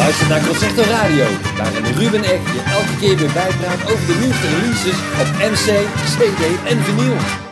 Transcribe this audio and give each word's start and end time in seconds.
luistert 0.00 0.28
naar 0.28 0.46
Concerto 0.46 0.82
Radio, 0.82 1.26
waarin 1.56 1.84
Ruben 1.84 2.24
Ek 2.24 2.40
je 2.54 2.62
elke 2.76 2.96
keer 3.00 3.16
weer 3.16 3.32
bijpraat 3.32 3.92
over 3.92 4.06
de 4.06 4.16
nieuwste 4.20 4.48
releases 4.54 4.98
op 5.20 5.28
MC, 5.52 5.68
CD 6.14 6.42
en 6.70 6.84
vinyl. 6.84 7.49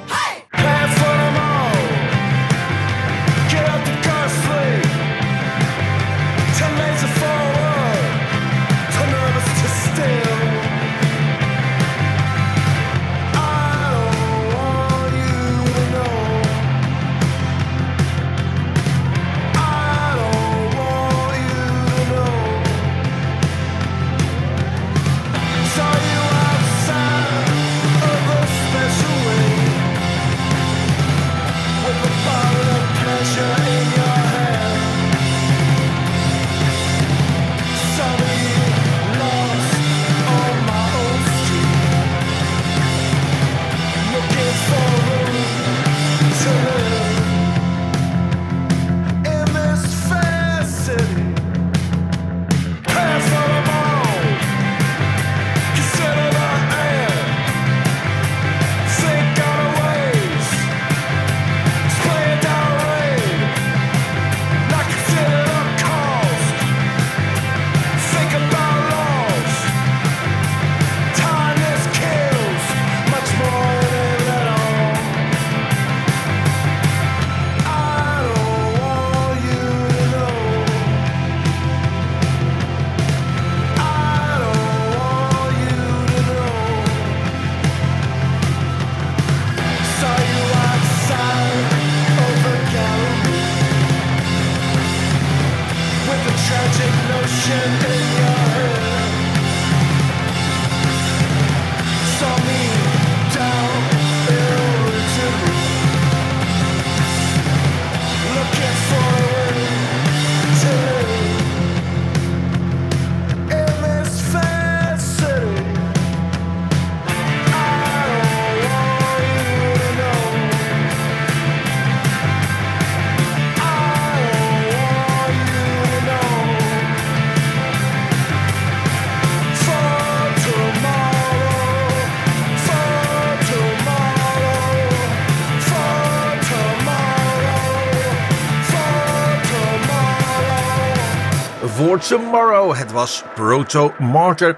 Tomorrow. 142.09 142.77
Het 142.77 142.93
was 142.93 143.25
Proto 143.35 143.93
Martyr. 143.99 144.57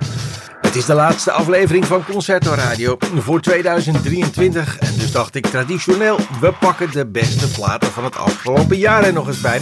Het 0.60 0.76
is 0.76 0.84
de 0.84 0.94
laatste 0.94 1.32
aflevering 1.32 1.86
van 1.86 2.04
Concerto 2.04 2.54
Radio 2.54 2.96
voor 3.16 3.40
2023. 3.40 4.78
En 4.78 4.94
dus 4.98 5.12
dacht 5.12 5.34
ik 5.34 5.46
traditioneel, 5.46 6.18
we 6.40 6.52
pakken 6.60 6.90
de 6.90 7.06
beste 7.06 7.50
platen 7.50 7.88
van 7.88 8.04
het 8.04 8.16
afgelopen 8.16 8.76
jaar 8.76 9.04
er 9.04 9.12
nog 9.12 9.26
eens 9.26 9.40
bij. 9.40 9.58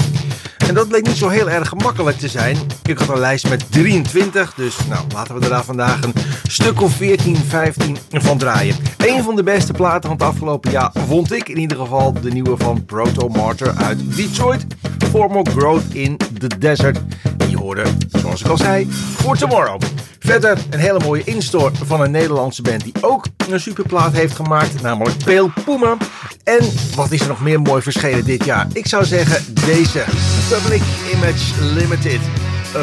En 0.69 0.75
dat 0.75 0.88
bleek 0.88 1.06
niet 1.06 1.16
zo 1.16 1.28
heel 1.28 1.50
erg 1.50 1.69
gemakkelijk 1.69 2.19
te 2.19 2.28
zijn. 2.28 2.56
Ik 2.82 2.98
had 2.98 3.09
een 3.09 3.19
lijst 3.19 3.48
met 3.48 3.72
23, 3.72 4.54
dus 4.54 4.77
nou, 4.88 5.04
laten 5.15 5.34
we 5.34 5.41
er 5.41 5.50
daar 5.50 5.65
vandaag 5.65 6.03
een 6.03 6.15
stuk 6.48 6.81
of 6.81 6.93
14, 6.93 7.37
15 7.37 7.98
van 8.10 8.38
draaien. 8.38 8.77
Een 8.97 9.22
van 9.22 9.37
de 9.37 9.43
beste 9.43 9.72
platen 9.72 10.09
van 10.09 10.19
het 10.19 10.22
afgelopen 10.22 10.71
jaar 10.71 10.91
vond 11.06 11.32
ik 11.32 11.48
in 11.48 11.59
ieder 11.59 11.77
geval 11.78 12.12
de 12.12 12.31
nieuwe 12.31 12.56
van 12.56 12.84
Proto 12.84 13.28
Martyr 13.28 13.75
uit 13.77 14.16
Detroit. 14.16 14.66
Formal 15.11 15.45
Growth 15.45 15.83
in 15.93 16.17
the 16.39 16.59
Desert. 16.59 16.99
Die 17.37 17.57
hoorde, 17.57 17.83
zoals 18.09 18.41
ik 18.41 18.47
al 18.47 18.57
zei, 18.57 18.87
voor 18.91 19.37
Tomorrow. 19.37 19.81
Verder 20.19 20.59
een 20.71 20.79
hele 20.79 20.99
mooie 20.99 21.25
instore 21.25 21.71
van 21.85 22.01
een 22.01 22.11
Nederlandse 22.11 22.63
band 22.63 22.83
die 22.83 22.93
ook 23.01 23.27
een 23.51 23.61
superplaat 23.61 24.13
heeft 24.13 24.37
gemaakt, 24.37 24.83
namelijk 24.83 25.25
Pale 25.25 25.51
Puma. 25.65 25.97
En 26.45 26.71
wat 26.95 27.13
is 27.13 27.21
er 27.21 27.29
nog 27.29 27.41
meer 27.41 27.61
mooi 27.61 27.83
verschenen 27.83 28.25
dit 28.25 28.45
jaar? 28.45 28.67
Ik 28.73 28.87
zou 28.87 29.05
zeggen 29.05 29.55
deze, 29.67 30.05
Public 30.49 30.83
Image 31.15 31.65
Limited. 31.75 32.21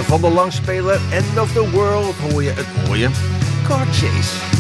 Van 0.06 0.22
de 0.22 0.30
langspeler 0.30 1.00
End 1.12 1.40
of 1.40 1.52
the 1.52 1.70
World 1.70 2.16
hoor 2.30 2.44
je 2.44 2.52
het 2.56 2.88
mooie 2.88 3.10
Car 3.68 3.86
Chase. 3.86 4.55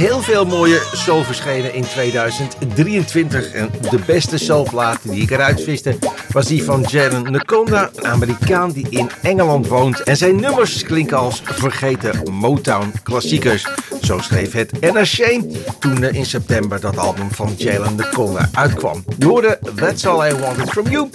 Heel 0.00 0.20
veel 0.20 0.46
mooie 0.46 0.82
soul 0.92 1.24
verschenen 1.24 1.74
in 1.74 1.82
2023. 1.82 3.52
En 3.52 3.70
de 3.90 3.98
beste 4.06 4.38
soulplaat 4.38 4.98
die 5.02 5.22
ik 5.22 5.30
eruit 5.30 5.62
viste 5.62 5.98
was 6.32 6.46
die 6.46 6.64
van 6.64 6.86
Jalen 6.88 7.32
Nakonda, 7.32 7.90
een 7.94 8.06
Amerikaan 8.06 8.70
die 8.70 8.86
in 8.90 9.10
Engeland 9.22 9.66
woont. 9.66 10.02
En 10.02 10.16
zijn 10.16 10.40
nummers 10.40 10.82
klinken 10.82 11.18
als 11.18 11.42
vergeten 11.44 12.32
Motown 12.32 12.92
klassiekers. 13.02 13.66
Zo 14.02 14.18
schreef 14.18 14.52
het 14.52 14.80
NRC 14.80 15.42
toen 15.78 16.04
in 16.04 16.26
september 16.26 16.80
dat 16.80 16.98
album 16.98 17.30
van 17.30 17.54
Jalen 17.56 17.94
Nakonda 17.94 18.48
uitkwam. 18.52 19.04
Je 19.18 19.26
hoorde 19.26 19.58
That's 19.76 20.06
All 20.06 20.30
I 20.30 20.34
Wanted 20.34 20.70
From 20.70 20.88
You. 20.88 21.10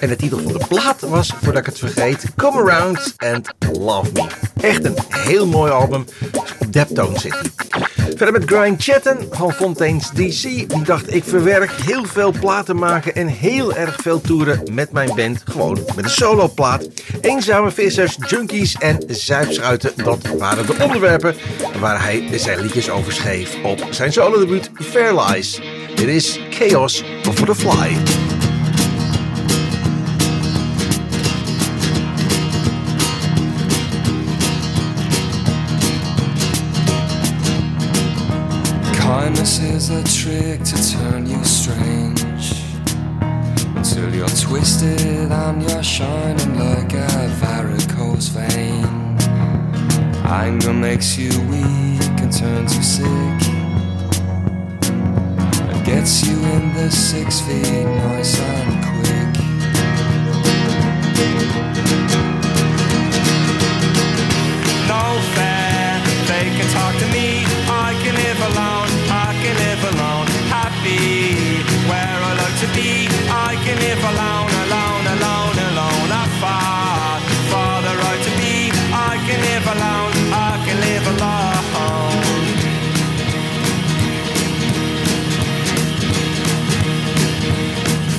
En 0.00 0.08
de 0.08 0.16
titel 0.16 0.38
van 0.38 0.52
de 0.52 0.64
plaat 0.68 1.00
was, 1.00 1.32
voordat 1.42 1.60
ik 1.60 1.66
het 1.66 1.78
vergeet, 1.78 2.24
Come 2.36 2.60
Around 2.60 3.14
and 3.16 3.48
Love 3.78 4.10
Me. 4.12 4.26
Echt 4.60 4.84
een 4.84 4.96
heel 5.08 5.46
mooi 5.46 5.72
album. 5.72 6.04
Deptone 6.70 7.18
hij. 7.20 7.32
Verder 8.20 8.40
met 8.40 8.50
Grind 8.50 8.82
Chatten 8.82 9.18
van 9.30 9.52
Fontaine's 9.52 10.10
DC. 10.10 10.42
Die 10.42 10.82
dacht 10.84 11.14
ik 11.14 11.24
verwerk 11.24 11.70
heel 11.70 12.04
veel 12.04 12.32
platen 12.40 12.76
maken 12.76 13.14
en 13.14 13.26
heel 13.26 13.74
erg 13.74 13.96
veel 14.02 14.20
toeren 14.20 14.62
met 14.72 14.92
mijn 14.92 15.14
band. 15.14 15.42
Gewoon 15.44 15.78
met 15.96 16.04
een 16.04 16.10
soloplaat. 16.10 16.88
Eenzame 17.20 17.70
vissers, 17.70 18.16
junkies 18.28 18.74
en 18.74 18.98
zuipschuiten. 19.06 19.92
Dat 19.96 20.26
waren 20.38 20.66
de 20.66 20.76
onderwerpen 20.82 21.34
waar 21.78 22.02
hij 22.02 22.38
zijn 22.38 22.60
liedjes 22.60 22.90
over 22.90 23.12
schreef 23.12 23.56
op 23.62 23.86
zijn 23.90 24.12
solo 24.12 24.38
debuut 24.38 24.70
Fair 24.74 25.20
Lies. 25.20 25.60
Dit 25.94 26.08
is 26.08 26.40
Chaos 26.50 27.04
for 27.22 27.46
the 27.46 27.54
Fly. 27.54 28.29
Is 39.90 40.20
a 40.20 40.22
trick 40.22 40.62
to 40.62 40.76
turn 40.92 41.26
you 41.26 41.42
strange. 41.44 42.52
Until 43.76 44.14
you're 44.14 44.28
twisted 44.28 45.32
and 45.32 45.62
you're 45.62 45.82
shining 45.82 46.58
like 46.58 46.92
a 46.92 47.28
varicose 47.40 48.28
vein. 48.28 48.84
Anger 50.24 50.72
makes 50.72 51.16
you 51.16 51.30
weak 51.48 52.20
and 52.22 52.32
turns 52.32 52.76
you 52.76 52.82
sick. 52.82 53.40
And 55.70 55.84
gets 55.84 56.26
you 56.26 56.36
in 56.36 56.74
the 56.74 56.90
six 56.90 57.40
feet 57.40 57.84
nice 57.84 58.38
and 58.38 58.84
quick. 58.90 59.32
No 64.88 65.04
fair, 65.34 66.00
they 66.30 66.46
can 66.56 66.68
talk 66.74 66.94
to 67.02 67.06
me. 67.12 67.44
I 67.68 67.98
can 68.02 68.14
live 68.14 68.40
alone 68.52 68.89
can 69.42 69.56
live 69.56 69.82
alone, 69.94 70.28
happy 70.52 71.64
where 71.88 72.18
I 72.28 72.32
like 72.42 72.56
to 72.60 72.68
be. 72.76 73.08
I 73.48 73.56
can 73.64 73.76
live 73.86 74.02
alone, 74.12 74.52
alone, 74.64 75.04
alone, 75.16 75.56
alone. 75.70 76.10
I 76.12 76.26
fought 76.40 77.22
for 77.50 77.74
the 77.86 77.94
right 78.04 78.22
to 78.28 78.32
be. 78.40 78.56
I 78.92 79.16
can 79.26 79.40
live 79.50 79.66
alone, 79.74 80.14
I 80.48 80.52
can 80.64 80.76
live 80.88 81.06
alone. 81.14 82.50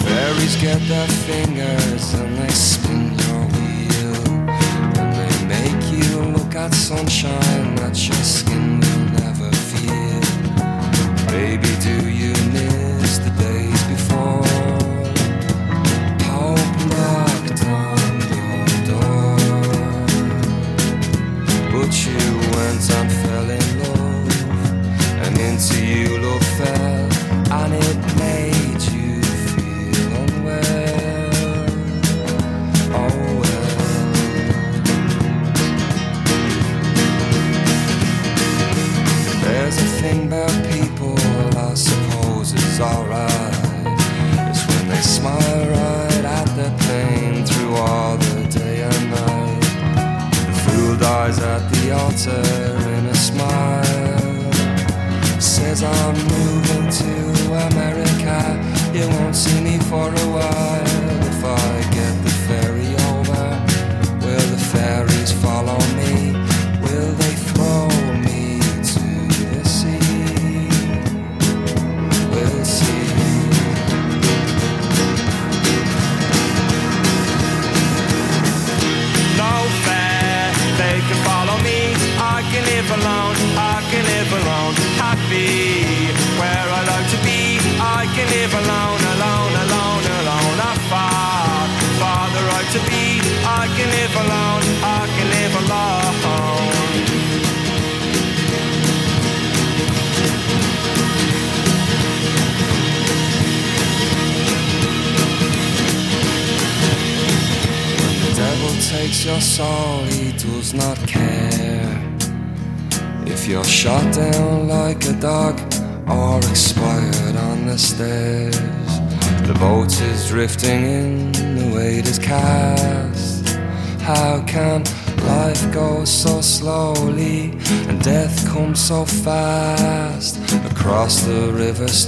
Fairies 0.05 0.55
get 0.65 0.81
their 0.89 1.09
fingers 1.29 2.05
and 2.15 2.31
they 2.39 2.53
spin 2.69 3.03
your 3.23 3.41
wheel. 3.53 4.23
And 4.99 5.09
they 5.19 5.33
make 5.55 5.83
you 5.93 6.13
look 6.35 6.55
at 6.55 6.73
sunshine 6.73 7.75
that 7.75 7.95
your 8.07 8.23
skin 8.23 8.70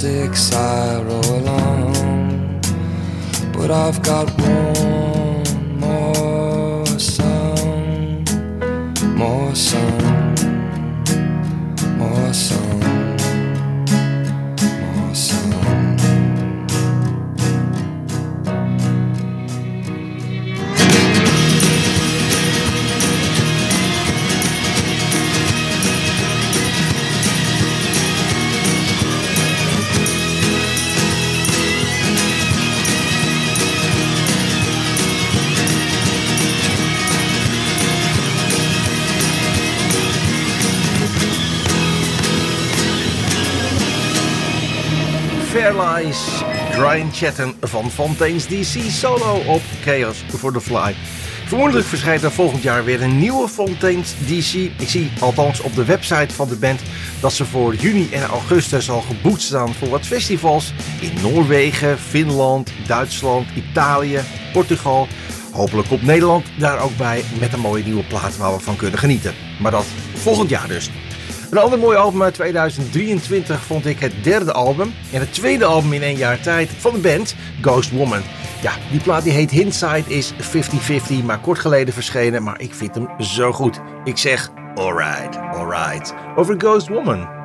Styx 0.04 0.52
I 0.52 1.02
row 1.02 1.22
along, 1.22 2.60
but 3.54 3.72
I've 3.72 4.02
got 4.04 4.30
one 4.32 4.93
Fairlies, 45.74 46.44
Brian 46.76 47.10
Chatten 47.14 47.54
van 47.62 47.92
Fontaine's 47.92 48.48
DC 48.48 48.92
solo 48.92 49.36
op 49.36 49.62
Chaos 49.84 50.24
for 50.38 50.52
the 50.54 50.62
Fly. 50.62 50.96
Vermoedelijk 51.46 51.88
verschijnt 51.88 52.24
er 52.24 52.32
volgend 52.32 52.64
jaar 52.64 52.84
weer 52.86 53.02
een 53.02 53.20
nieuwe 53.20 53.48
Fontaine's 53.48 54.14
DC. 54.28 54.54
Ik 54.54 54.88
zie 54.88 55.12
althans 55.20 55.60
op 55.62 55.76
de 55.76 55.86
website 55.86 56.34
van 56.34 56.48
de 56.48 56.56
band 56.56 56.82
dat 57.20 57.34
ze 57.34 57.46
voor 57.46 57.76
juni 57.76 58.10
en 58.12 58.24
augustus 58.24 58.90
al 58.90 59.02
geboekt 59.02 59.42
staan 59.42 59.74
voor 59.74 59.90
wat 59.90 60.06
festivals 60.06 60.74
in 61.00 61.14
Noorwegen, 61.22 62.00
Finland, 62.00 62.72
Duitsland, 62.88 63.48
Italië, 63.56 64.20
Portugal. 64.52 65.08
Hopelijk 65.52 65.88
komt 65.88 66.04
Nederland 66.04 66.46
daar 66.60 66.80
ook 66.80 66.98
bij 66.98 67.24
met 67.40 67.54
een 67.54 67.60
mooie 67.60 67.84
nieuwe 67.84 68.04
plaat 68.04 68.38
waar 68.38 68.54
we 68.54 68.60
van 68.60 68.76
kunnen 68.76 69.00
genieten. 69.00 69.34
Maar 69.60 69.72
dat 69.72 69.86
volgend 70.14 70.50
jaar 70.50 70.68
dus. 70.68 70.90
Een 71.54 71.60
ander 71.60 71.80
mooi 71.80 71.98
album 71.98 72.24
uit 72.24 72.34
2023 72.34 73.62
vond 73.62 73.86
ik 73.86 74.00
het 74.00 74.14
derde 74.24 74.54
album 74.54 74.94
en 75.12 75.20
het 75.20 75.34
tweede 75.34 75.66
album 75.66 75.94
in 75.94 76.02
één 76.02 76.18
jaar 76.18 76.40
tijd 76.40 76.70
van 76.70 76.94
de 76.94 77.00
band 77.00 77.36
Ghost 77.62 77.92
Woman. 77.92 78.22
Ja, 78.62 78.72
die 78.92 79.00
plaat 79.00 79.24
die 79.24 79.32
heet 79.32 79.52
Hindsight 79.52 80.10
is 80.10 80.34
50-50, 80.34 81.24
maar 81.26 81.40
kort 81.40 81.60
geleden 81.60 81.94
verschenen, 81.94 82.44
maar 82.44 82.62
ik 82.62 82.74
vind 82.74 82.96
hem 82.96 83.08
zo 83.22 83.52
goed. 83.52 83.82
Ik 84.04 84.18
zeg 84.18 84.50
alright, 84.76 85.38
alright, 85.38 86.14
over 86.36 86.56
Ghost 86.58 86.88
Woman. 86.88 87.43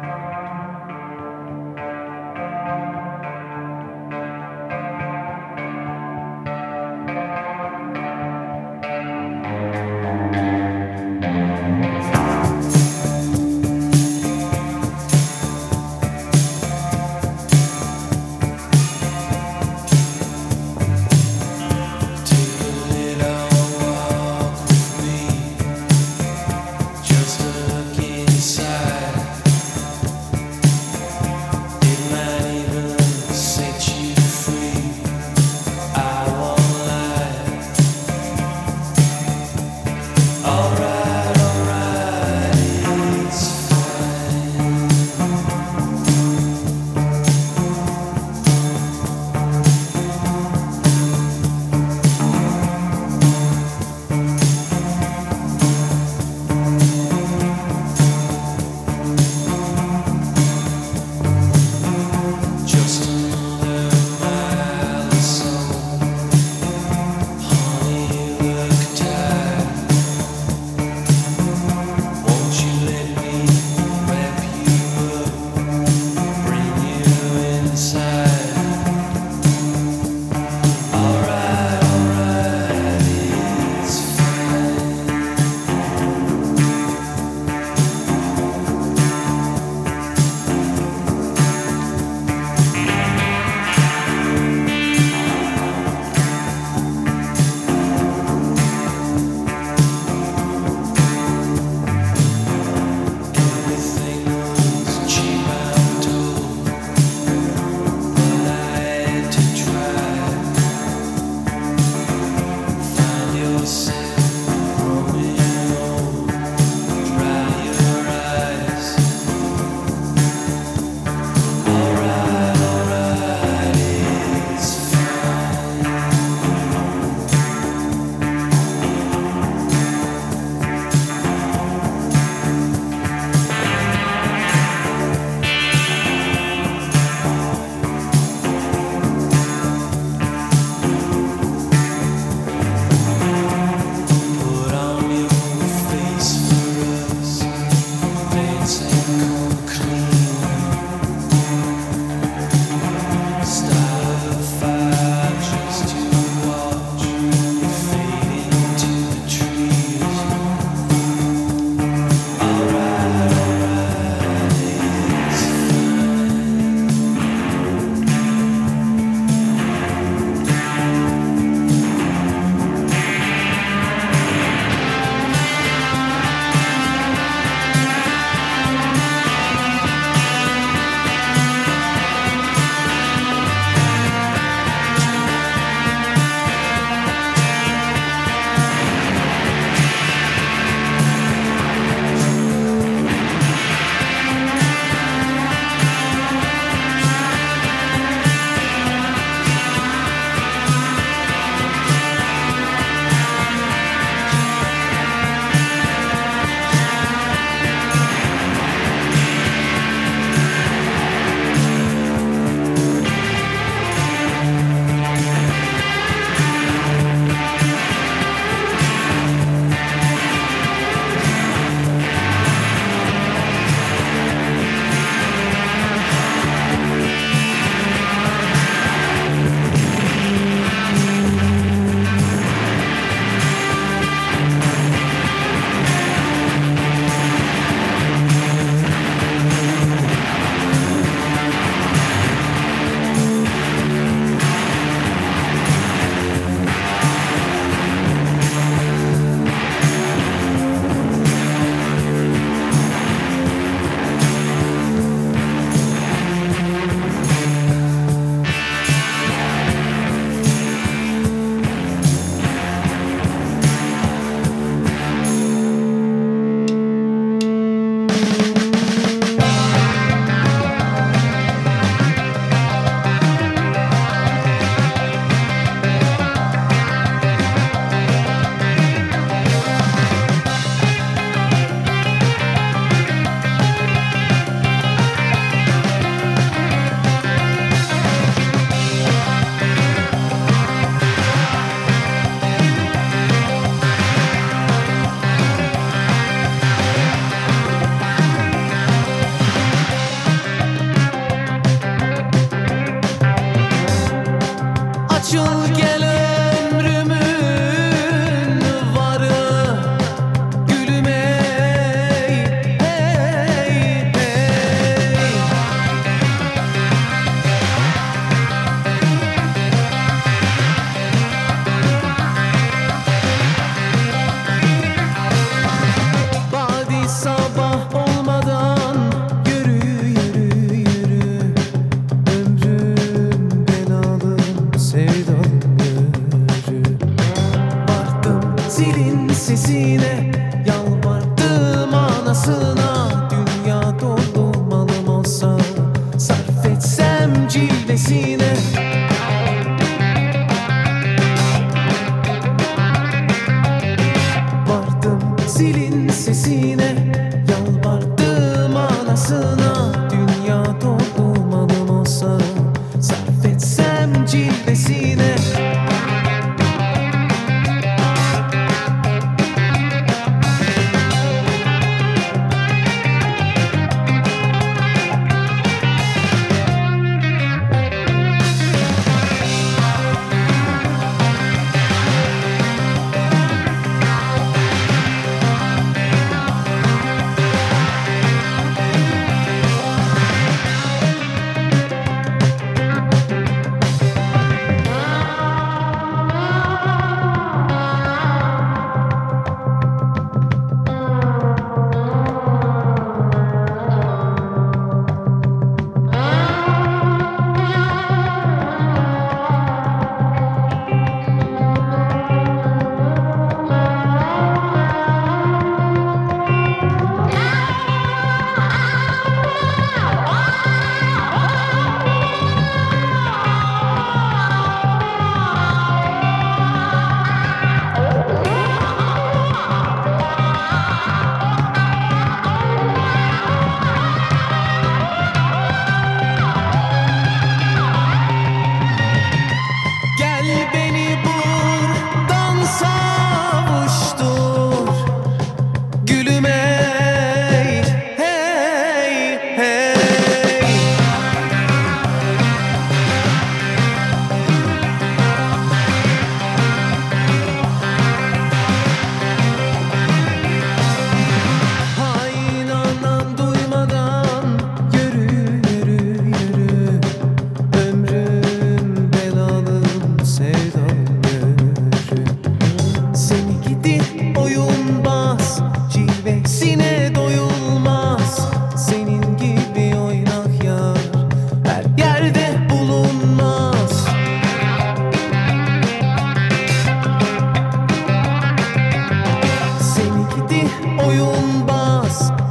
Bitti 490.51 490.69
oyun 491.07 491.69
bas. 491.69 492.48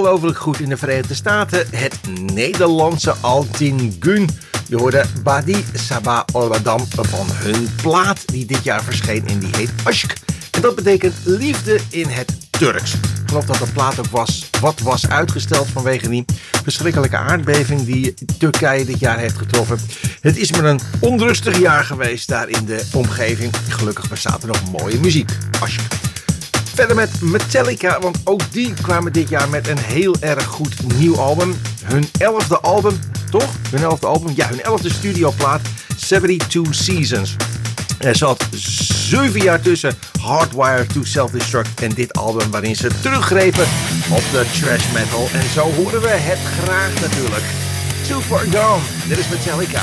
Ongelooflijk 0.00 0.38
goed 0.38 0.60
in 0.60 0.68
de 0.68 0.76
Verenigde 0.76 1.14
Staten. 1.14 1.66
Het 1.70 1.98
Nederlandse 2.32 3.14
Altin 3.20 3.96
Gun. 4.00 4.28
Je 4.68 4.76
hoorde 4.76 5.04
Badi 5.22 5.64
Sabah 5.74 6.22
Olwadam 6.32 6.86
van 6.88 7.26
hun 7.30 7.68
plaat 7.82 8.22
die 8.26 8.46
dit 8.46 8.64
jaar 8.64 8.82
verscheen 8.82 9.26
en 9.26 9.38
die 9.38 9.48
heet 9.56 9.70
Aşk. 9.84 10.12
En 10.50 10.60
dat 10.60 10.74
betekent 10.74 11.14
liefde 11.24 11.80
in 11.90 12.08
het 12.08 12.32
Turks. 12.50 12.92
Ik 12.94 13.00
geloof 13.26 13.44
dat 13.44 13.58
de 13.58 13.72
plaat 13.72 13.98
ook 13.98 14.10
was, 14.10 14.50
wat 14.60 14.80
was 14.80 15.08
uitgesteld 15.08 15.68
vanwege 15.72 16.08
die 16.08 16.24
verschrikkelijke 16.62 17.16
aardbeving 17.16 17.84
die 17.84 18.14
Turkije 18.38 18.84
dit 18.84 18.98
jaar 18.98 19.18
heeft 19.18 19.38
getroffen. 19.38 19.78
Het 20.20 20.36
is 20.36 20.52
maar 20.52 20.64
een 20.64 20.80
onrustig 20.98 21.58
jaar 21.58 21.84
geweest 21.84 22.28
daar 22.28 22.48
in 22.48 22.64
de 22.64 22.84
omgeving. 22.92 23.52
Gelukkig 23.68 24.08
bestaat 24.08 24.42
er 24.42 24.48
nog 24.48 24.70
mooie 24.70 24.98
muziek. 24.98 25.30
Aşk. 25.60 25.80
Verder 26.80 26.96
met 26.96 27.20
Metallica, 27.20 28.00
want 28.00 28.20
ook 28.24 28.52
die 28.52 28.72
kwamen 28.82 29.12
dit 29.12 29.28
jaar 29.28 29.48
met 29.48 29.68
een 29.68 29.78
heel 29.78 30.16
erg 30.20 30.44
goed 30.44 30.74
nieuw 30.98 31.16
album. 31.16 31.54
Hun 31.84 32.08
elfde 32.18 32.60
album, 32.60 32.98
toch? 33.30 33.54
Hun 33.70 33.82
elfde 33.82 34.06
album? 34.06 34.32
Ja, 34.36 34.48
hun 34.48 34.62
elfde 34.62 34.90
studioplaat, 34.90 35.60
72 35.96 36.74
Seasons. 36.74 37.36
Er 37.98 38.16
zat 38.16 38.46
zeven 39.08 39.42
jaar 39.42 39.60
tussen 39.60 39.98
Hardwired 40.20 40.92
to 40.92 41.04
Self-Destruct 41.04 41.80
en 41.80 41.90
dit 41.90 42.12
album 42.12 42.50
waarin 42.50 42.76
ze 42.76 42.90
teruggrepen 43.02 43.66
op 44.10 44.22
de 44.32 44.44
trash 44.60 44.92
metal. 44.92 45.28
En 45.32 45.50
zo 45.54 45.72
horen 45.72 46.00
we 46.00 46.08
het 46.08 46.38
graag 46.62 47.00
natuurlijk. 47.00 47.44
Too 48.08 48.20
Far 48.20 48.44
Gone, 48.52 48.82
dit 49.08 49.18
is 49.18 49.28
Metallica. 49.28 49.82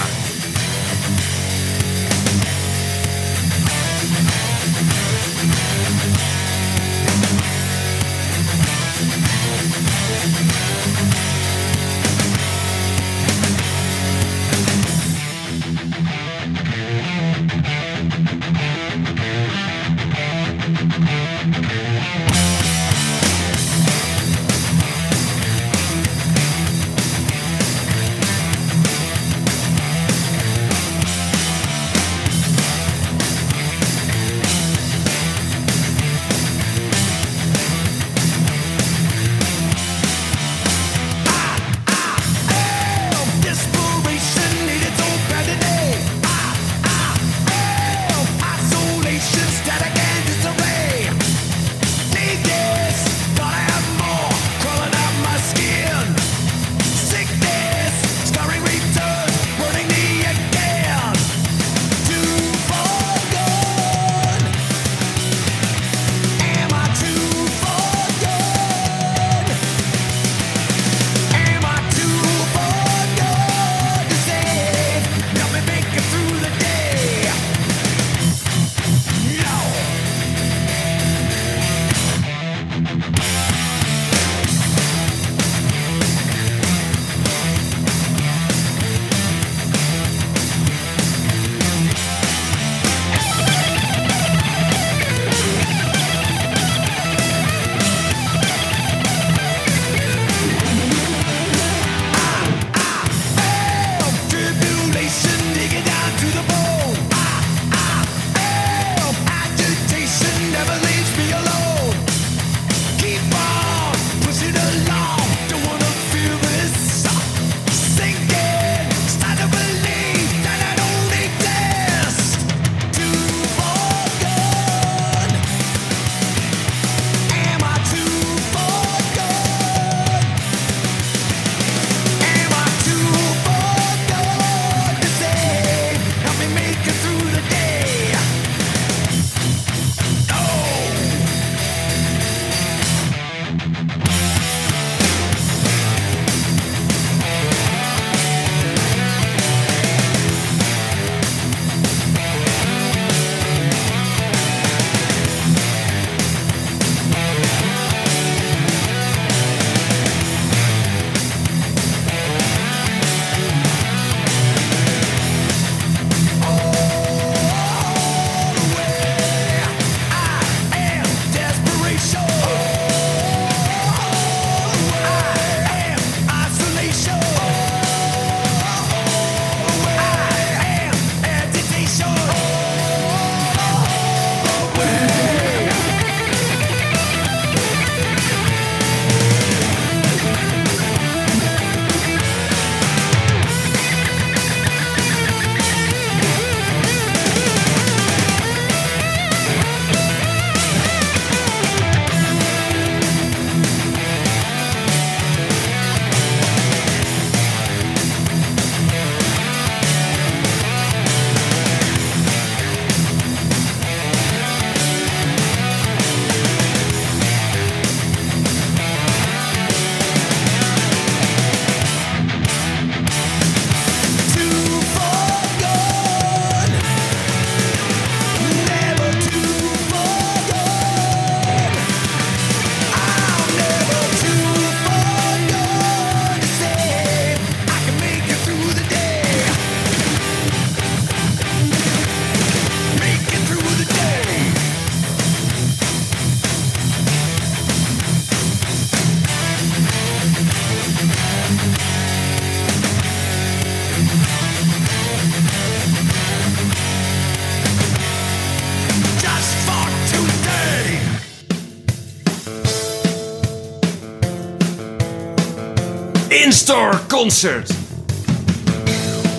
Star 266.67 267.07
Concert. 267.07 267.69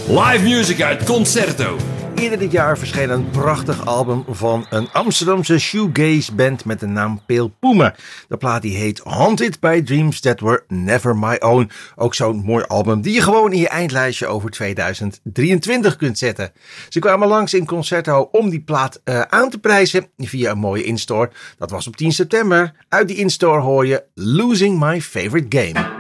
Live 0.09 0.43
music 0.43 0.83
uit 0.83 1.05
Concerto. 1.05 1.77
Eerder 2.14 2.38
dit 2.38 2.53
jaar 2.53 2.79
verscheen 2.79 3.11
een 3.11 3.31
prachtig 3.31 3.87
album 3.87 4.25
van 4.29 4.67
een 4.71 4.88
Amsterdamse 4.93 5.59
shoegaze 5.59 6.35
band 6.35 6.64
met 6.64 6.81
de 6.81 6.87
naam 6.87 7.21
Peel 7.27 7.49
Poemen. 7.61 7.95
De 8.29 8.37
plaat 8.37 8.62
die 8.62 8.77
heet 8.77 9.01
Haunted 9.05 9.61
by 9.61 9.83
Dreams 9.83 10.21
That 10.21 10.41
Were 10.41 10.64
Never 10.69 11.17
My 11.17 11.37
Own. 11.38 11.71
Ook 11.97 12.14
zo'n 12.14 12.43
mooi 12.45 12.64
album 12.64 13.01
die 13.01 13.14
je 13.14 13.23
gewoon 13.23 13.53
in 13.53 13.61
je 13.61 13.69
eindlijstje 13.69 14.27
over 14.27 14.51
2023 14.51 15.97
kunt 15.97 16.19
zetten. 16.19 16.53
Ze 16.88 16.99
kwamen 16.99 17.29
langs 17.29 17.55
in 17.55 17.67
Concerto 17.67 18.29
om 18.33 18.51
die 18.51 18.62
plaat 18.62 19.01
eh, 19.05 19.21
aan 19.21 19.51
te 19.51 19.59
prijzen 19.59 20.07
via 20.17 20.51
een 20.51 20.59
mooie 20.59 20.85
instore. 20.85 21.31
Dat 21.59 21.71
was 21.71 21.87
op 21.87 21.97
10 21.97 22.12
september. 22.12 22.73
Uit 22.88 23.09
die 23.09 23.17
instore 23.17 23.61
hoor 23.61 23.87
je 23.87 24.05
Losing 24.14 24.79
My 24.79 25.01
Favorite 25.01 25.59
Game. 25.59 25.98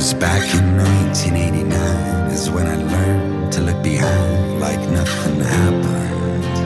Cause 0.00 0.14
back 0.14 0.54
in 0.54 0.78
1989 0.78 2.30
is 2.32 2.48
when 2.48 2.66
I 2.66 2.76
learned 2.76 3.52
to 3.52 3.60
look 3.60 3.82
behind 3.82 4.58
like 4.58 4.80
nothing 4.88 5.40
happened. 5.40 6.56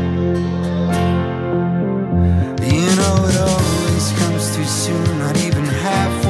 You 2.63 2.95
know, 2.95 3.17
it 3.27 3.37
always 3.37 4.13
comes 4.21 4.55
too 4.55 4.65
soon, 4.65 5.19
not 5.19 5.37
even 5.39 5.65
half. 5.65 6.24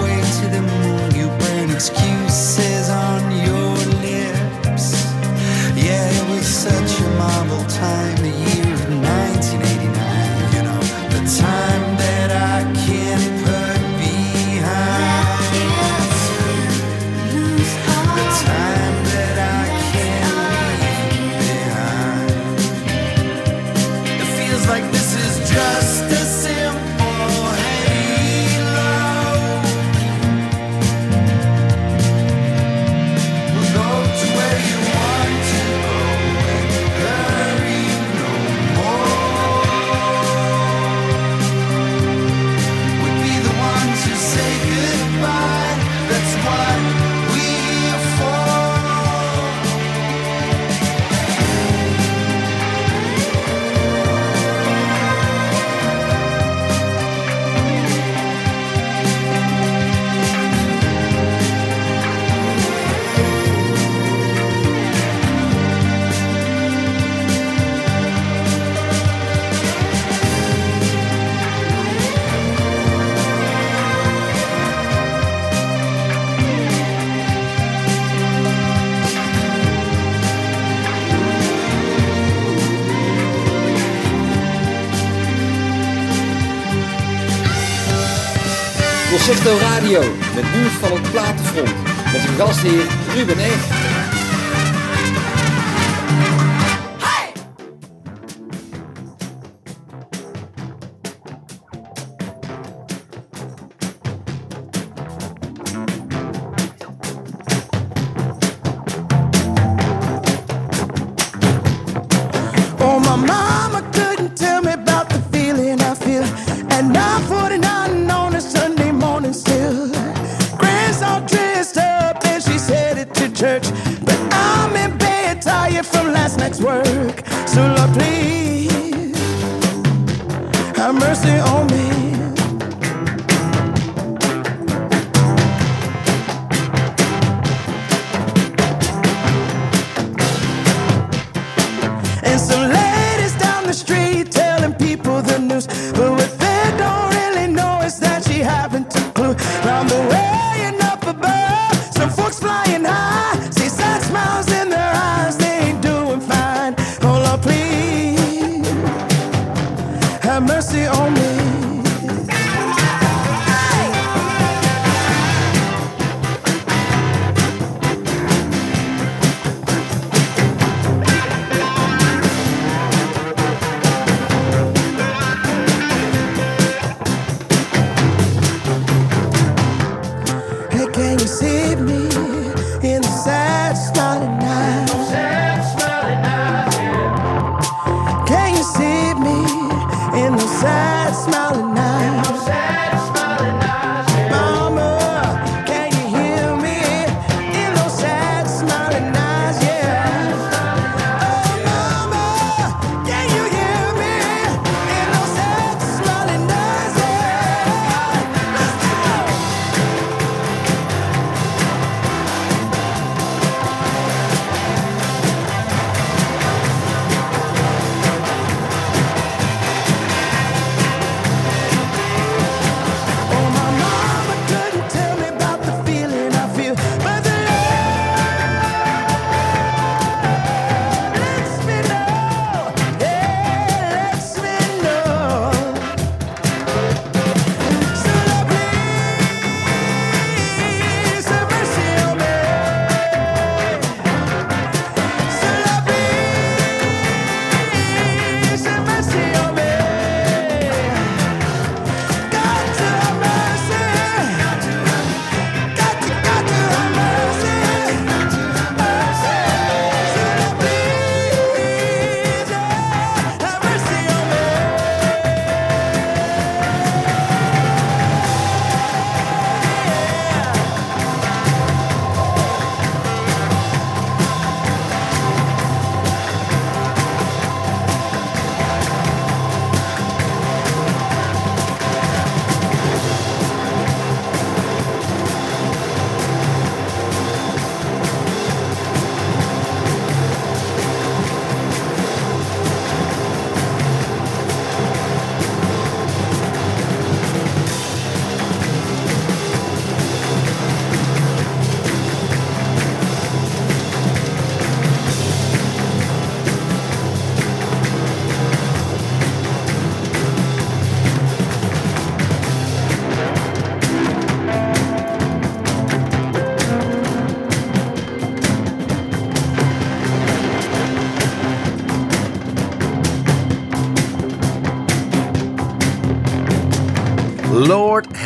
Disto 89.44 89.58
Radio, 89.58 90.00
met 90.34 90.44
nieuws 90.54 90.72
van 90.72 90.92
het 90.92 91.10
platenfront. 91.10 91.74
Met 92.12 92.28
uw 92.28 92.36
gastheer 92.36 92.86
Ruben 93.14 93.38
Echt. 93.38 93.93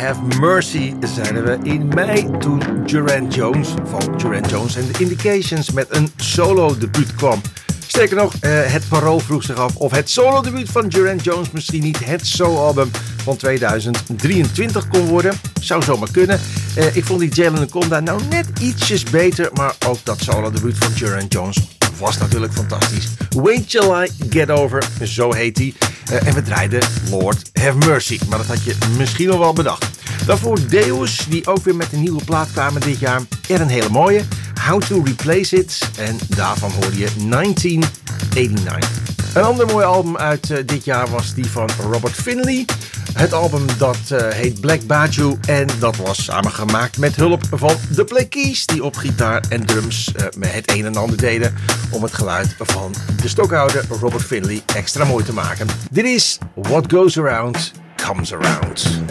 Have 0.09 0.39
mercy, 0.39 0.93
zeiden 1.15 1.43
we 1.43 1.57
in 1.63 1.87
mei 1.87 2.29
toen 2.39 2.61
Durant 2.85 3.35
Jones 3.35 3.73
van 3.83 4.17
Durant 4.17 4.49
Jones 4.49 4.77
and 4.77 4.93
the 4.93 5.03
Indications 5.03 5.71
met 5.71 5.87
een 5.89 6.09
solo 6.15 6.77
debuut 6.77 7.15
kwam. 7.15 7.41
Sterker 7.87 8.15
nog, 8.15 8.33
eh, 8.39 8.51
het 8.51 8.87
parool 8.87 9.19
vroeg 9.19 9.43
zich 9.43 9.55
af 9.55 9.75
of 9.75 9.91
het 9.91 10.09
solo 10.09 10.41
debuut 10.41 10.69
van 10.69 10.87
Durant 10.87 11.23
Jones 11.23 11.51
misschien 11.51 11.83
niet 11.83 12.05
het 12.05 12.27
solo-album 12.27 12.91
van 13.23 13.37
2023 13.37 14.87
kon 14.87 15.05
worden. 15.05 15.33
Zou 15.61 15.83
zomaar 15.83 16.11
kunnen. 16.11 16.39
Eh, 16.75 16.95
ik 16.95 17.05
vond 17.05 17.19
die 17.19 17.33
Jalen 17.33 17.69
Conda 17.69 17.99
nou 17.99 18.21
net 18.29 18.47
ietsjes 18.59 19.03
beter, 19.03 19.49
maar 19.53 19.75
ook 19.87 19.97
dat 20.03 20.21
solo 20.21 20.51
debuut 20.51 20.77
van 20.77 20.91
Durant 20.97 21.33
Jones 21.33 21.78
was 21.99 22.17
natuurlijk 22.17 22.53
fantastisch. 22.53 23.07
Wait 23.29 23.69
Till 23.69 24.03
I 24.03 24.11
Get 24.29 24.49
Over, 24.49 24.83
zo 25.03 25.33
heet 25.33 25.57
hij. 25.57 25.73
Eh, 26.09 26.27
en 26.27 26.33
we 26.33 26.41
draaiden 26.41 26.81
Lord 27.09 27.49
Have 27.53 27.77
Mercy, 27.77 28.19
maar 28.29 28.37
dat 28.37 28.47
had 28.47 28.63
je 28.63 28.75
misschien 28.97 29.31
al 29.31 29.39
wel 29.39 29.53
bedacht. 29.53 29.87
Daarvoor 30.25 30.67
Deus, 30.67 31.25
die 31.29 31.47
ook 31.47 31.63
weer 31.63 31.75
met 31.75 31.87
een 31.91 32.01
nieuwe 32.01 32.23
plaat 32.23 32.51
kwamen 32.51 32.81
dit 32.81 32.99
jaar. 32.99 33.21
Er 33.49 33.61
een 33.61 33.67
hele 33.67 33.89
mooie, 33.89 34.21
How 34.67 34.81
to 34.81 35.01
Replace 35.03 35.55
It. 35.57 35.89
En 35.97 36.17
daarvan 36.27 36.71
hoorde 36.71 36.97
je 36.97 37.07
1989. 37.29 38.89
Een 39.33 39.43
ander 39.43 39.65
mooi 39.65 39.85
album 39.85 40.17
uit 40.17 40.51
eh, 40.51 40.57
dit 40.65 40.85
jaar 40.85 41.09
was 41.09 41.33
die 41.33 41.45
van 41.45 41.69
Robert 41.91 42.15
Finley. 42.15 42.65
Het 43.13 43.33
album 43.33 43.65
dat 43.77 43.97
eh, 44.11 44.27
heet 44.27 44.61
Black 44.61 44.81
Baju 44.85 45.37
en 45.47 45.67
dat 45.79 45.95
was 45.95 46.23
samengemaakt 46.23 46.97
met 46.97 47.15
hulp 47.15 47.43
van 47.51 47.75
de 47.95 48.03
Black 48.03 48.29
Keys 48.29 48.65
die 48.65 48.83
op 48.83 48.95
gitaar 48.95 49.43
en 49.49 49.65
drums 49.65 50.11
eh, 50.13 50.51
het 50.51 50.71
een 50.71 50.85
en 50.85 50.95
ander 50.95 51.17
deden 51.17 51.55
om 51.91 52.03
het 52.03 52.13
geluid 52.13 52.55
van 52.59 52.93
de 53.21 53.27
stokhouder 53.27 53.85
Robert 53.99 54.23
Finley 54.23 54.61
extra 54.75 55.05
mooi 55.05 55.25
te 55.25 55.33
maken. 55.33 55.67
Dit 55.91 56.05
is 56.05 56.37
What 56.55 56.91
Goes 56.91 57.17
Around 57.17 57.71
Comes 57.95 58.33
Around. 58.33 59.01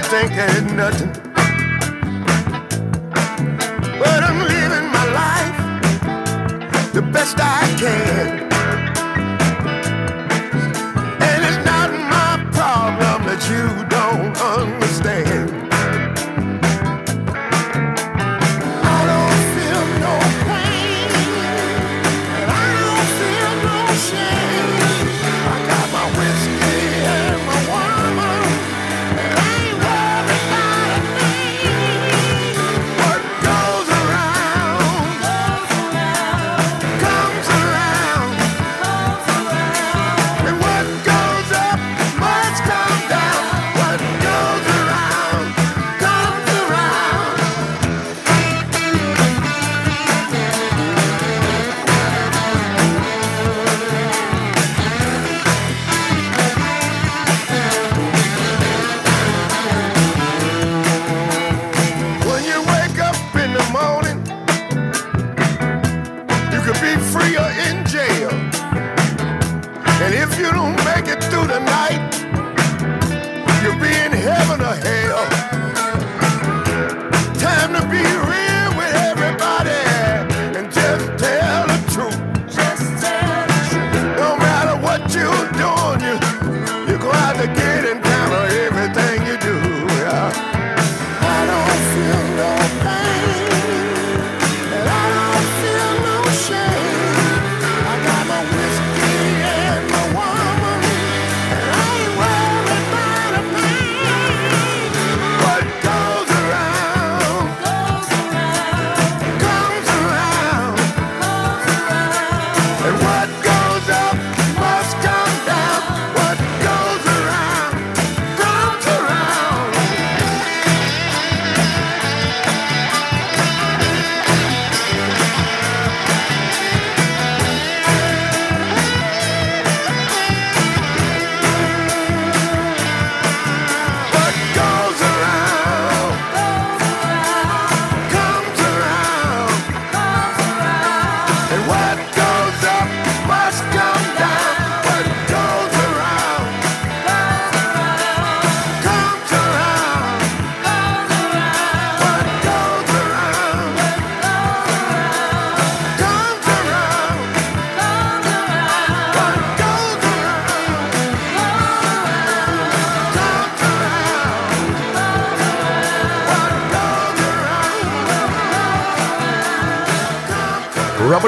Might 0.00 0.08
think 0.10 0.32
it's 0.34 0.72
nothing. 0.72 1.12
But 3.98 4.22
I'm 4.22 4.38
living 4.38 4.88
my 4.92 5.06
life 5.12 6.92
the 6.92 7.02
best 7.02 7.36
I 7.38 7.74
can. 7.78 8.49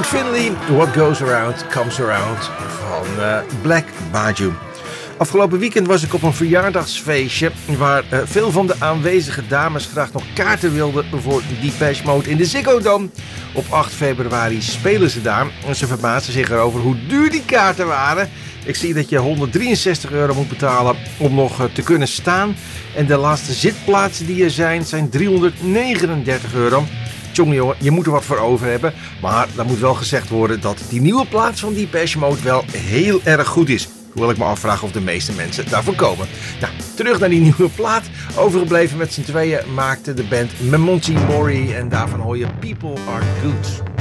Finley, 0.01 0.53
What 0.69 0.89
Goes 0.97 1.23
Around 1.23 1.67
Comes 1.69 2.01
Around 2.01 2.51
van 2.89 3.25
eh, 3.25 3.39
Black 3.63 3.85
Baju. 4.11 4.53
Afgelopen 5.17 5.59
weekend 5.59 5.87
was 5.87 6.03
ik 6.03 6.15
op 6.15 6.23
een 6.23 6.33
verjaardagsfeestje 6.33 7.51
waar 7.79 8.05
eh, 8.11 8.19
veel 8.25 8.51
van 8.51 8.67
de 8.67 8.75
aanwezige 8.79 9.47
dames 9.47 9.87
graag 9.87 10.13
nog 10.13 10.23
kaarten 10.35 10.75
wilden 10.75 11.05
voor 11.23 11.43
Depeche 11.63 12.05
Mode 12.05 12.31
in 12.31 12.37
de 12.37 12.45
Ziggo 12.45 12.81
Dome. 12.81 13.09
Op 13.55 13.65
8 13.69 13.93
februari 13.93 14.63
spelen 14.63 15.11
ze 15.11 15.23
daar 15.23 15.47
en 15.67 15.77
ze 15.77 15.87
verbaasden 15.87 16.33
zich 16.33 16.51
erover 16.51 16.81
hoe 16.81 17.07
duur 17.09 17.31
die 17.31 17.45
kaarten 17.45 17.87
waren. 17.87 18.31
Ik 18.65 18.77
zie 18.77 18.95
dat 18.95 19.09
je 19.09 19.19
163 19.19 20.13
euro 20.13 20.35
moet 20.35 20.49
betalen 20.49 20.97
om 21.19 21.35
nog 21.35 21.61
eh, 21.61 21.67
te 21.73 21.83
kunnen 21.83 22.09
staan. 22.09 22.57
En 22.97 23.07
de 23.07 23.17
laatste 23.17 23.53
zitplaatsen 23.53 24.27
die 24.27 24.45
er 24.45 24.51
zijn, 24.51 24.85
zijn 24.85 25.11
339 25.11 26.55
euro. 26.55 26.85
Tjonge 27.33 27.55
jongen, 27.55 27.77
je 27.79 27.91
moet 27.91 28.07
er 28.07 28.13
wat 28.13 28.25
voor 28.25 28.39
over 28.39 28.67
hebben. 28.67 28.93
Maar 29.21 29.49
dan 29.55 29.67
moet 29.67 29.79
wel 29.79 29.95
gezegd 29.95 30.29
worden 30.29 30.61
dat 30.61 30.83
die 30.89 31.01
nieuwe 31.01 31.27
plaats 31.27 31.61
van 31.61 31.75
Depeche 31.75 32.19
Mode 32.19 32.43
wel 32.43 32.65
heel 32.71 33.21
erg 33.25 33.49
goed 33.49 33.69
is. 33.69 33.89
Hoewel 34.13 34.31
ik 34.31 34.39
me 34.39 34.45
afvraag 34.45 34.83
of 34.83 34.93
de 34.93 35.01
meeste 35.01 35.33
mensen 35.33 35.69
daarvoor 35.71 35.95
komen. 35.95 36.27
Nou, 36.61 36.73
terug 36.95 37.19
naar 37.19 37.29
die 37.29 37.41
nieuwe 37.41 37.69
plaat. 37.75 38.05
Overgebleven 38.37 38.99
met 38.99 39.13
z'n 39.13 39.23
tweeën 39.23 39.75
maakte 39.75 40.15
de 40.15 40.25
band 40.25 40.51
Memonti 40.61 41.13
Mori. 41.13 41.75
En 41.75 41.89
daarvan 41.89 42.21
hoor 42.21 42.39
je 42.39 42.47
People 42.61 42.95
Are 43.09 43.25
Good. 43.43 43.92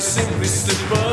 Simply 0.00 0.38
we 0.38 1.09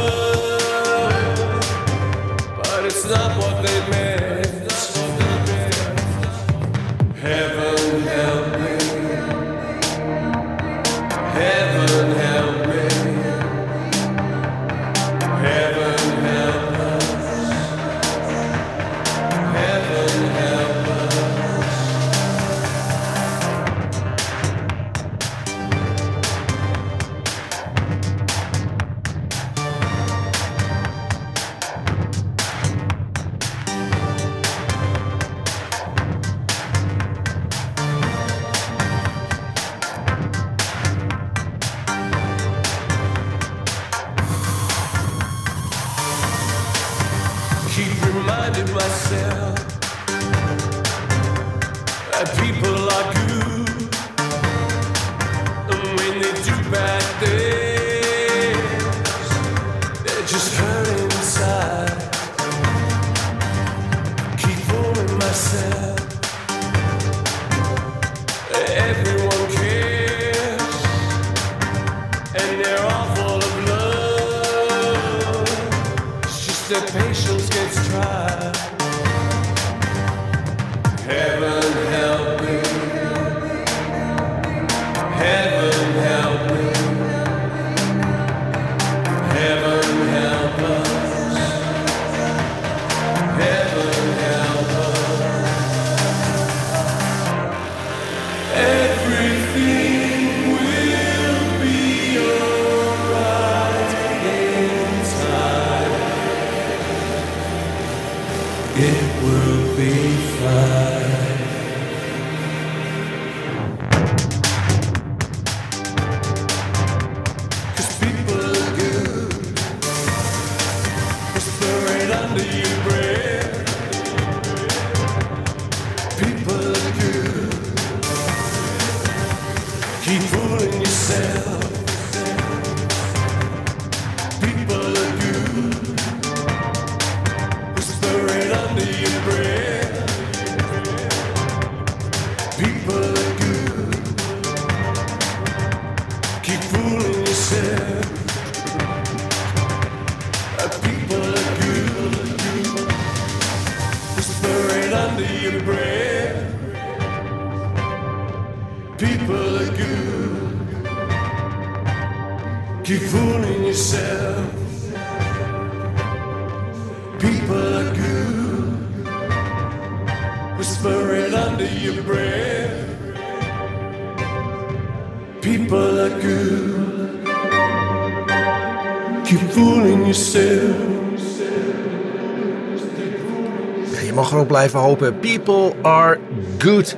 People 184.97 185.75
are 185.83 186.19
good. 186.57 186.95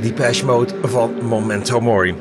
Depeche 0.00 0.44
Mode 0.44 0.74
van 0.82 1.24
Momento 1.24 1.80
Mori. 1.80 2.14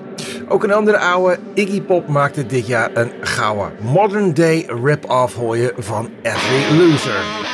Ook 0.47 0.63
een 0.63 0.73
andere 0.73 0.97
oude, 0.97 1.39
Iggy 1.53 1.81
Pop 1.81 2.07
maakte 2.07 2.45
dit 2.45 2.67
jaar 2.67 2.89
een 2.93 3.11
gouden 3.21 3.71
modern 3.81 4.33
day 4.33 4.65
rip-off 4.83 5.35
hoor 5.35 5.73
van 5.77 6.09
Every 6.21 6.77
Loser. 6.77 7.46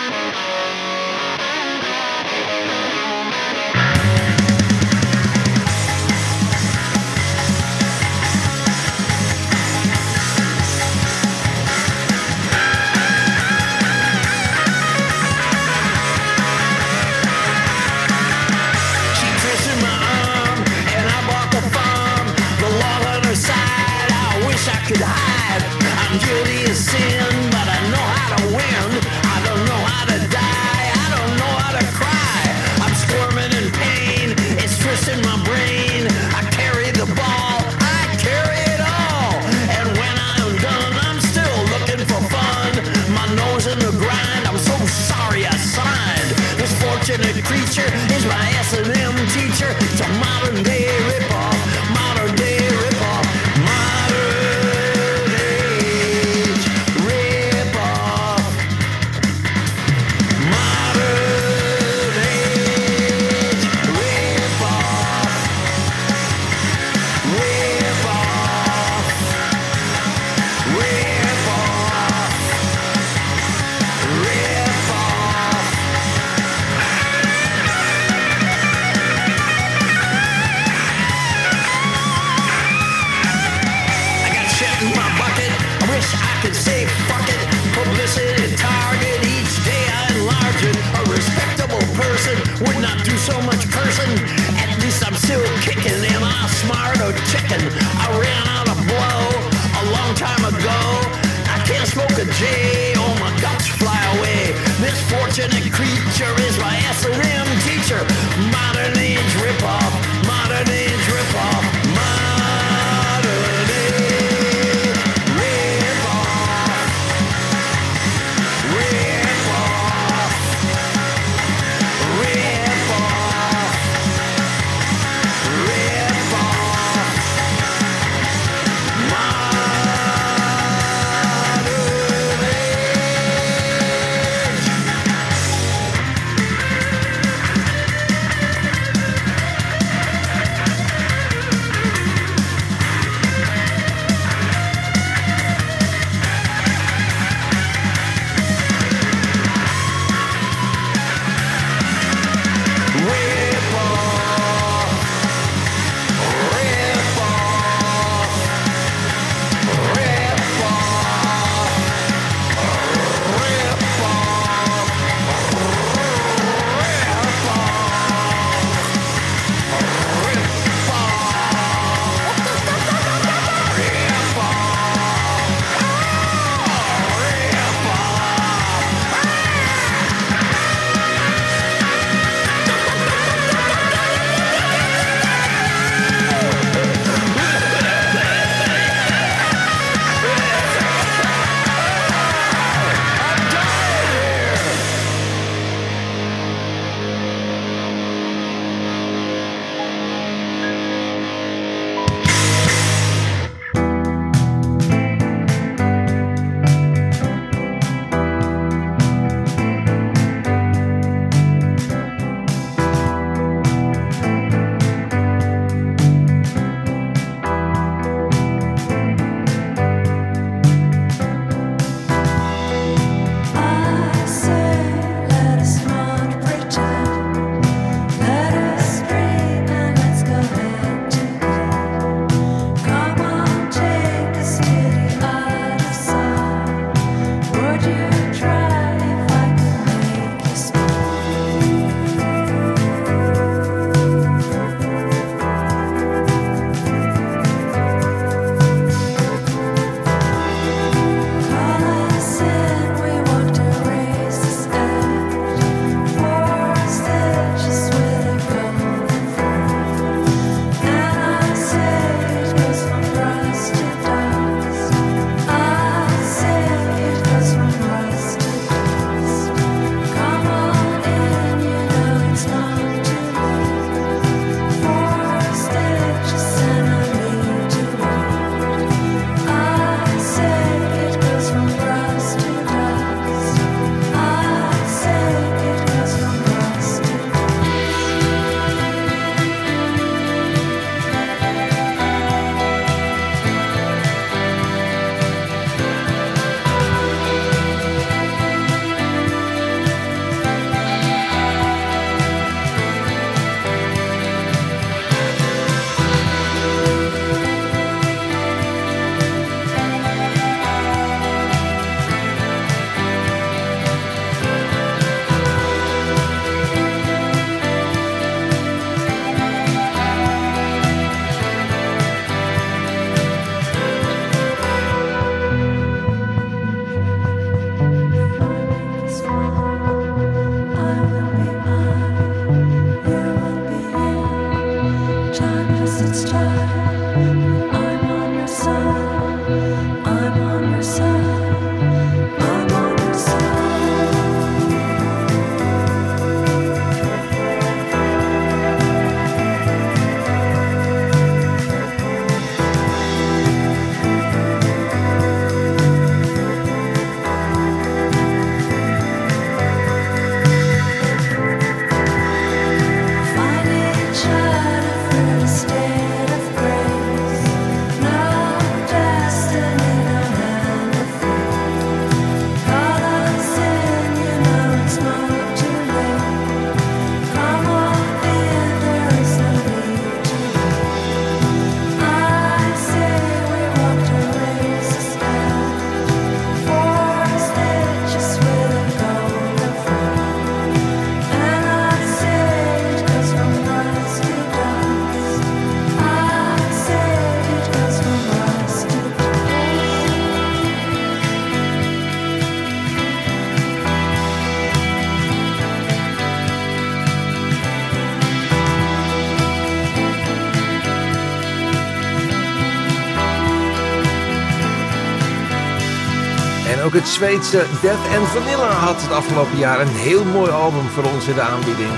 Ook 416.94 417.00
het 417.00 417.10
Zweedse 417.10 417.66
Death 417.82 418.18
and 418.18 418.28
Vanilla 418.28 418.72
had 418.72 419.02
het 419.02 419.12
afgelopen 419.12 419.58
jaar 419.58 419.82
een 419.82 419.96
heel 419.96 420.26
mooi 420.26 420.52
album 420.52 420.88
voor 420.88 421.04
ons 421.04 421.28
in 421.28 421.34
de 421.34 421.41
aanbieding. 421.41 421.89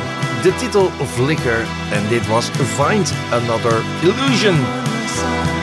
De 0.41 0.55
titel 0.55 0.91
Flicker 1.13 1.59
en 1.91 2.07
dit 2.09 2.27
was 2.27 2.49
Find 2.49 3.13
Another 3.31 3.81
Illusion. 4.01 4.55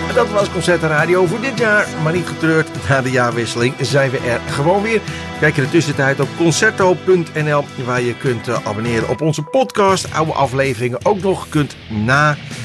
En 0.08 0.14
dat 0.14 0.30
was 0.30 0.50
Concert 0.50 0.82
Radio 0.82 1.26
voor 1.26 1.40
dit 1.40 1.58
jaar, 1.58 1.86
maar 2.02 2.12
niet 2.12 2.26
getreurd. 2.26 2.68
Na 2.88 3.02
de 3.02 3.10
jaarwisseling 3.10 3.74
zijn 3.80 4.10
we 4.10 4.18
er 4.18 4.40
gewoon 4.40 4.82
weer. 4.82 5.00
Kijk 5.42 5.56
in 5.56 5.62
de 5.62 5.70
tussentijd 5.70 6.20
op 6.20 6.28
concerto.nl 6.36 7.64
waar 7.84 8.02
je 8.02 8.16
kunt 8.16 8.48
eh, 8.48 8.66
abonneren 8.66 9.08
op 9.08 9.20
onze 9.20 9.42
podcast. 9.42 10.14
Oude 10.14 10.32
afleveringen 10.32 11.04
ook 11.04 11.20
nog 11.22 11.48
kunt 11.48 11.76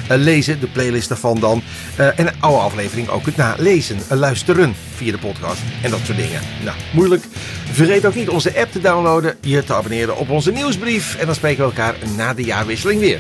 nalezen, 0.08 0.60
de 0.60 0.68
playlist 0.68 1.10
daarvan 1.10 1.40
dan. 1.40 1.62
Eh, 1.96 2.20
en 2.20 2.40
oude 2.40 2.62
afleveringen 2.62 3.12
ook 3.12 3.24
kunt 3.24 3.36
nalezen, 3.38 3.98
eh, 4.10 4.18
luisteren 4.18 4.76
via 4.96 5.12
de 5.12 5.18
podcast 5.18 5.62
en 5.82 5.92
dat 5.92 6.00
soort 6.04 6.18
dingen. 6.18 6.42
Nou, 6.64 6.78
moeilijk. 6.94 7.24
Vergeet 7.72 8.06
ook 8.06 8.16
niet 8.16 8.30
onze 8.30 8.60
app 8.60 8.72
te 8.72 8.82
downloaden, 8.82 9.38
je 9.42 9.64
te 9.64 9.74
abonneren 9.74 10.18
op 10.18 10.30
onze 10.30 10.52
nieuwsbrief. 10.52 11.16
En 11.16 11.26
dan 11.26 11.36
spreken 11.36 11.58
we 11.58 11.70
elkaar 11.70 11.96
na 12.18 12.34
de 12.34 12.44
jaarwisseling 12.44 13.00
weer. 13.00 13.20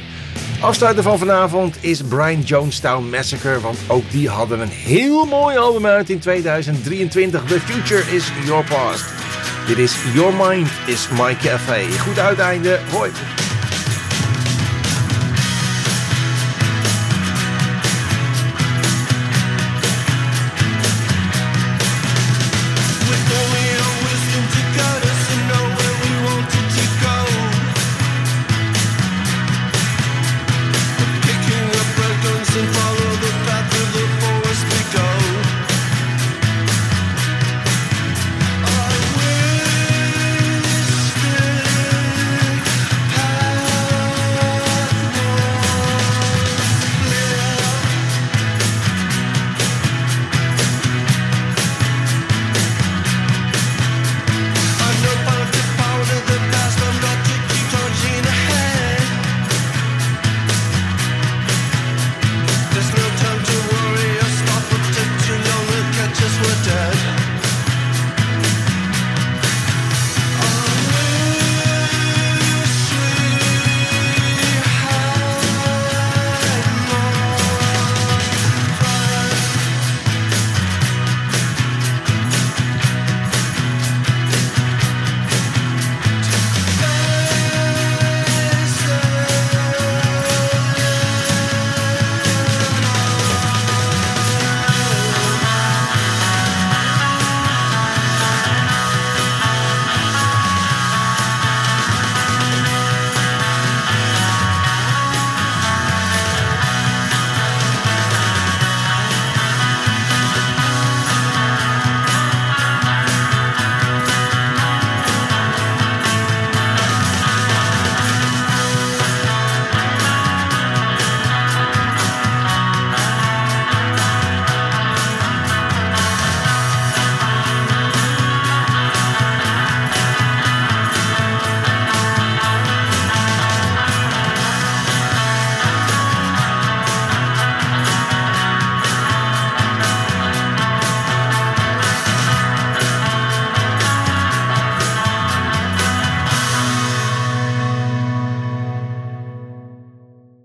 Afsluiter 0.60 1.03
van 1.03 1.20
vanavond 1.20 1.78
is 1.80 2.01
Brian 2.01 2.41
Jonestown 2.41 3.10
Massacre, 3.10 3.60
want 3.60 3.78
ook 3.88 4.12
die 4.12 4.30
hadden 4.30 4.60
een 4.60 4.70
heel 4.70 5.26
mooi 5.26 5.58
album 5.58 5.86
uit 5.86 6.10
in 6.10 6.20
2023. 6.20 7.43
The 7.43 7.60
Future 7.60 8.16
is 8.16 8.32
Your 8.45 8.64
Past. 8.64 9.27
Dit 9.68 9.78
is 9.78 9.95
Your 10.13 10.34
Mind 10.47 10.68
is 10.86 11.07
My 11.09 11.36
Cafe. 11.36 11.99
Goed 11.99 12.20
uiteinde. 12.20 12.80
Hoi. 12.91 13.11